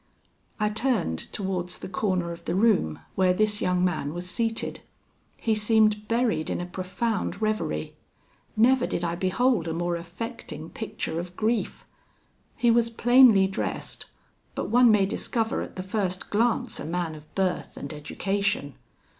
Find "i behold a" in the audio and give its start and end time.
9.03-9.73